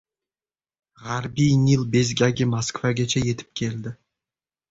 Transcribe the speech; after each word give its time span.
G‘arbiy 1.01 1.51
Nil 1.65 1.83
bezgagi 1.95 2.47
Moskvagacha 2.53 3.23
yetib 3.27 3.51
keldi 3.61 3.93